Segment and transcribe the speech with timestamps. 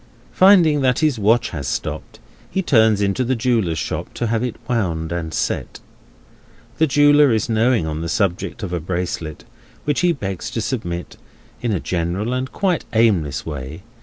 [0.31, 2.19] Finding that his watch has stopped,
[2.49, 5.79] he turns into the jeweller's shop, to have it wound and set.
[6.79, 9.43] The jeweller is knowing on the subject of a bracelet,
[9.85, 11.17] which he begs leave to submit,
[11.61, 13.83] in a general and quite aimless way.